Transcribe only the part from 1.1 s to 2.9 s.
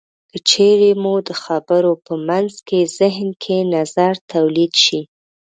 د خبرو په منځ کې